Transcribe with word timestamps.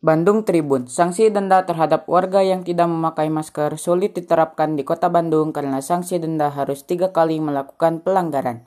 Bandung 0.00 0.48
Tribun, 0.48 0.88
sanksi 0.88 1.28
denda 1.28 1.60
terhadap 1.68 2.08
warga 2.08 2.40
yang 2.40 2.64
tidak 2.64 2.88
memakai 2.88 3.28
masker 3.28 3.76
sulit 3.76 4.16
diterapkan 4.16 4.72
di 4.72 4.80
kota 4.80 5.12
Bandung 5.12 5.52
karena 5.52 5.84
sanksi 5.84 6.16
denda 6.16 6.48
harus 6.48 6.88
tiga 6.88 7.12
kali 7.12 7.36
melakukan 7.36 8.00
pelanggaran. 8.00 8.64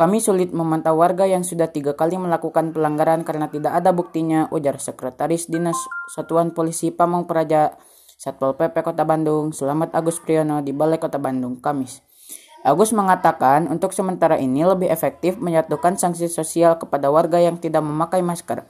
Kami 0.00 0.16
sulit 0.16 0.56
memantau 0.56 0.96
warga 0.96 1.28
yang 1.28 1.44
sudah 1.44 1.68
tiga 1.68 1.92
kali 1.92 2.16
melakukan 2.16 2.72
pelanggaran 2.72 3.20
karena 3.28 3.52
tidak 3.52 3.76
ada 3.76 3.92
buktinya, 3.92 4.48
ujar 4.48 4.80
Sekretaris 4.80 5.44
Dinas 5.52 5.76
Satuan 6.08 6.56
Polisi 6.56 6.88
Pamong 6.88 7.28
Praja 7.28 7.76
Satpol 8.16 8.56
PP 8.56 8.80
Kota 8.80 9.04
Bandung, 9.04 9.52
Selamat 9.52 9.92
Agus 9.92 10.24
Priyono 10.24 10.64
di 10.64 10.72
Balai 10.72 10.96
Kota 10.96 11.20
Bandung, 11.20 11.60
Kamis. 11.60 12.00
Agus 12.64 12.96
mengatakan 12.96 13.68
untuk 13.68 13.92
sementara 13.92 14.40
ini 14.40 14.64
lebih 14.64 14.88
efektif 14.88 15.36
menyatukan 15.36 16.00
sanksi 16.00 16.32
sosial 16.32 16.80
kepada 16.80 17.12
warga 17.12 17.36
yang 17.36 17.60
tidak 17.60 17.84
memakai 17.84 18.24
masker 18.24 18.64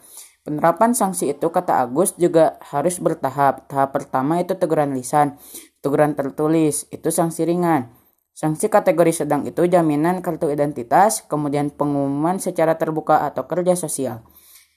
Penerapan 0.47 0.95
sanksi 0.95 1.35
itu, 1.35 1.51
kata 1.51 1.83
Agus, 1.83 2.15
juga 2.15 2.55
harus 2.71 3.03
bertahap. 3.03 3.67
Tahap 3.67 3.91
pertama 3.91 4.39
itu 4.39 4.55
teguran 4.55 4.95
lisan, 4.95 5.35
teguran 5.83 6.15
tertulis, 6.15 6.87
itu 6.95 7.11
sanksi 7.11 7.43
ringan. 7.43 7.91
Sanksi 8.31 8.71
kategori 8.71 9.27
sedang 9.27 9.43
itu 9.43 9.67
jaminan 9.67 10.23
kartu 10.23 10.47
identitas, 10.47 11.27
kemudian 11.27 11.75
pengumuman 11.75 12.39
secara 12.39 12.79
terbuka 12.79 13.27
atau 13.27 13.51
kerja 13.51 13.75
sosial. 13.75 14.23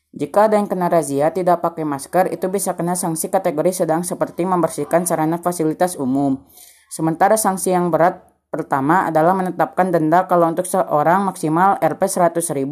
Jika 0.10 0.50
ada 0.50 0.58
yang 0.58 0.66
kena 0.66 0.90
razia 0.90 1.30
tidak 1.30 1.62
pakai 1.62 1.86
masker, 1.86 2.34
itu 2.34 2.50
bisa 2.50 2.74
kena 2.74 2.98
sanksi 2.98 3.30
kategori 3.30 3.86
sedang 3.86 4.02
seperti 4.02 4.50
membersihkan 4.50 5.06
sarana 5.06 5.38
fasilitas 5.38 6.02
umum. 6.02 6.50
Sementara 6.90 7.38
sanksi 7.38 7.78
yang 7.78 7.94
berat 7.94 8.26
pertama 8.50 9.06
adalah 9.06 9.38
menetapkan 9.38 9.94
denda 9.94 10.26
kalau 10.26 10.50
untuk 10.50 10.66
seorang 10.66 11.30
maksimal 11.30 11.78
Rp 11.78 12.02
100.000 12.02 12.66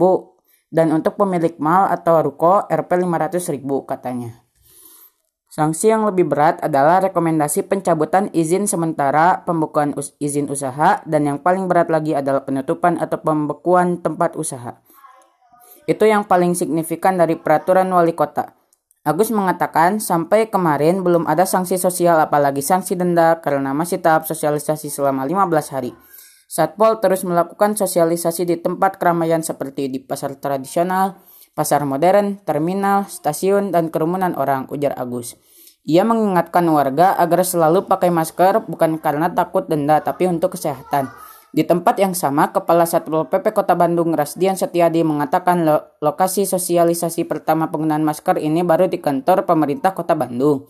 dan 0.68 0.92
untuk 0.92 1.16
pemilik 1.16 1.56
mal 1.60 1.88
atau 1.88 2.20
ruko 2.24 2.68
Rp 2.68 2.92
500 2.92 3.54
ribu 3.56 3.88
katanya. 3.88 4.48
Sanksi 5.48 5.90
yang 5.90 6.06
lebih 6.06 6.30
berat 6.30 6.62
adalah 6.62 7.02
rekomendasi 7.02 7.66
pencabutan 7.66 8.30
izin 8.30 8.70
sementara, 8.70 9.42
pembukuan 9.42 9.96
us 9.98 10.14
izin 10.22 10.52
usaha, 10.54 11.02
dan 11.08 11.26
yang 11.26 11.42
paling 11.42 11.66
berat 11.66 11.90
lagi 11.90 12.14
adalah 12.14 12.46
penutupan 12.46 13.02
atau 13.02 13.18
pembekuan 13.18 14.04
tempat 14.04 14.38
usaha. 14.38 14.78
Itu 15.90 16.04
yang 16.06 16.28
paling 16.28 16.54
signifikan 16.54 17.18
dari 17.18 17.40
peraturan 17.40 17.90
wali 17.90 18.14
kota. 18.14 18.54
Agus 19.08 19.32
mengatakan 19.32 20.04
sampai 20.04 20.52
kemarin 20.52 21.00
belum 21.00 21.32
ada 21.32 21.48
sanksi 21.48 21.80
sosial 21.80 22.20
apalagi 22.20 22.60
sanksi 22.60 23.00
denda 23.00 23.40
karena 23.40 23.72
masih 23.72 24.04
tahap 24.04 24.28
sosialisasi 24.28 24.92
selama 24.92 25.24
15 25.24 25.74
hari. 25.74 25.96
Satpol 26.48 27.04
terus 27.04 27.28
melakukan 27.28 27.76
sosialisasi 27.76 28.48
di 28.48 28.56
tempat 28.56 28.96
keramaian 28.96 29.44
seperti 29.44 29.92
di 29.92 30.00
pasar 30.00 30.40
tradisional, 30.40 31.20
pasar 31.52 31.84
modern, 31.84 32.40
terminal, 32.48 33.04
stasiun, 33.12 33.76
dan 33.76 33.92
kerumunan 33.92 34.32
orang, 34.40 34.64
ujar 34.72 34.96
Agus. 34.96 35.36
Ia 35.84 36.08
mengingatkan 36.08 36.64
warga 36.72 37.20
agar 37.20 37.44
selalu 37.44 37.88
pakai 37.88 38.12
masker 38.12 38.64
bukan 38.64 39.00
karena 39.00 39.32
takut 39.32 39.68
denda 39.68 40.00
tapi 40.00 40.28
untuk 40.28 40.56
kesehatan. 40.56 41.12
Di 41.52 41.64
tempat 41.64 41.96
yang 41.96 42.12
sama, 42.12 42.52
Kepala 42.52 42.84
Satpol 42.84 43.32
PP 43.32 43.56
Kota 43.56 43.72
Bandung 43.72 44.12
Rasdian 44.12 44.60
Setiadi 44.60 45.04
mengatakan 45.08 45.64
lo 45.64 45.96
lokasi 46.04 46.44
sosialisasi 46.44 47.24
pertama 47.24 47.72
penggunaan 47.72 48.04
masker 48.04 48.36
ini 48.40 48.68
baru 48.68 48.92
di 48.92 49.00
kantor 49.00 49.48
pemerintah 49.48 49.96
Kota 49.96 50.12
Bandung. 50.12 50.68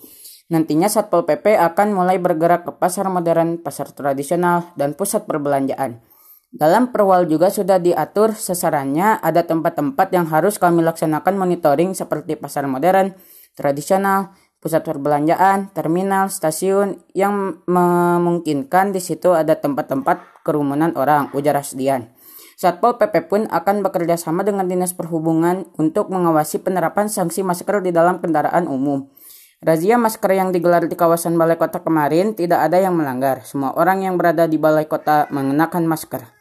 Nantinya 0.48 0.88
Satpol 0.88 1.28
PP 1.28 1.60
akan 1.60 1.92
mulai 1.92 2.16
bergerak 2.24 2.64
ke 2.64 2.72
pasar 2.72 3.12
modern, 3.12 3.60
pasar 3.60 3.92
tradisional, 3.92 4.72
dan 4.80 4.96
pusat 4.96 5.28
perbelanjaan. 5.28 6.00
Dalam 6.48 6.96
perwal 6.96 7.28
juga 7.28 7.52
sudah 7.52 7.76
diatur 7.76 8.32
sasarannya 8.32 9.20
ada 9.20 9.44
tempat-tempat 9.44 10.08
yang 10.16 10.32
harus 10.32 10.56
kami 10.56 10.80
laksanakan 10.80 11.36
monitoring 11.36 11.92
seperti 11.92 12.40
pasar 12.40 12.64
modern, 12.72 13.12
tradisional, 13.60 14.32
pusat 14.64 14.88
perbelanjaan, 14.88 15.76
terminal, 15.76 16.32
stasiun 16.32 17.04
yang 17.12 17.60
memungkinkan 17.68 18.96
di 18.96 19.04
situ 19.04 19.36
ada 19.36 19.60
tempat-tempat 19.60 20.48
kerumunan 20.48 20.96
orang, 20.96 21.28
ujar 21.36 21.60
Rasdian. 21.60 22.16
Satpol 22.58 22.98
PP 22.98 23.30
pun 23.30 23.42
akan 23.52 23.86
bekerja 23.86 24.18
sama 24.18 24.42
dengan 24.42 24.66
Dinas 24.66 24.96
Perhubungan 24.96 25.70
untuk 25.78 26.10
mengawasi 26.10 26.64
penerapan 26.64 27.06
sanksi 27.06 27.46
masker 27.46 27.86
di 27.86 27.94
dalam 27.94 28.18
kendaraan 28.18 28.66
umum. 28.66 29.12
Razia 29.58 29.98
masker 29.98 30.38
yang 30.38 30.54
digelar 30.54 30.86
di 30.86 30.94
kawasan 30.94 31.34
Balai 31.34 31.58
Kota 31.58 31.82
kemarin 31.82 32.38
tidak 32.38 32.70
ada 32.70 32.78
yang 32.78 32.94
melanggar. 32.94 33.42
Semua 33.42 33.74
orang 33.74 34.06
yang 34.06 34.14
berada 34.14 34.46
di 34.46 34.62
Balai 34.62 34.86
Kota 34.86 35.26
mengenakan 35.34 35.90
masker. 35.90 36.37